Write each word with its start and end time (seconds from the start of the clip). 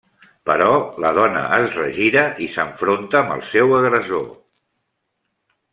Però 0.49 0.69
la 1.03 1.11
dona 1.17 1.43
es 1.57 1.75
regira 1.81 2.23
i 2.47 2.49
s'enfronta 2.55 3.21
amb 3.21 3.35
el 3.37 3.47
seu 3.53 3.77
agressor. 3.83 4.29